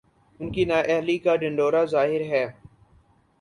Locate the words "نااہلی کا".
0.65-1.35